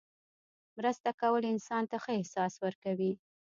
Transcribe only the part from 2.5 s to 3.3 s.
ورکوي.